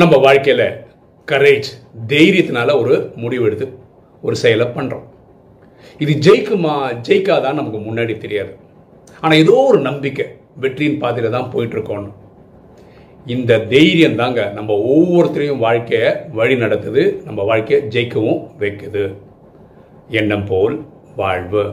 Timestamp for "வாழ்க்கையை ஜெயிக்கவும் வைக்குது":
17.42-19.04